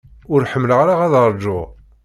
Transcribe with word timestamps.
Ur 0.33 0.41
ḥemmleɣ 0.51 0.79
ara 0.83 0.95
ad 1.05 1.13
rǧuɣ. 1.31 1.67